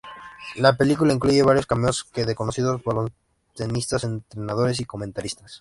La 0.55 0.75
película 0.77 1.13
incluye 1.13 1.43
varios 1.43 1.67
cameos 1.67 2.07
de 2.15 2.33
conocidos 2.33 2.81
baloncestistas, 2.83 4.03
entrenadores 4.03 4.79
y 4.79 4.85
comentaristas. 4.85 5.49